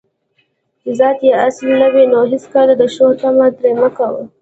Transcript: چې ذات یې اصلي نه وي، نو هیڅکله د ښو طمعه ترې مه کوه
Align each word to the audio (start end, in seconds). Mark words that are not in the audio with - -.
چې 0.81 0.89
ذات 0.99 1.17
یې 1.27 1.33
اصلي 1.47 1.75
نه 1.81 1.87
وي، 1.93 2.05
نو 2.13 2.19
هیڅکله 2.31 2.73
د 2.77 2.83
ښو 2.93 3.07
طمعه 3.21 3.47
ترې 3.57 3.71
مه 3.79 3.89
کوه 3.97 4.21